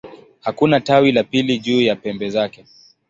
[0.41, 2.65] Hakuna tawi la pili juu ya pembe zake.